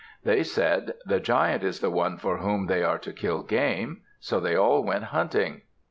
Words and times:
They 0.23 0.41
said, 0.41 0.95
"The 1.05 1.19
Giant 1.19 1.63
is 1.63 1.79
the 1.79 1.91
one 1.91 2.17
for 2.17 2.39
whom 2.39 2.65
they 2.65 2.81
are 2.83 2.97
to 2.97 3.13
kill 3.13 3.43
game." 3.43 4.01
So 4.19 4.39
they 4.39 4.55
all 4.55 4.83
went 4.83 5.03
hunting. 5.03 5.61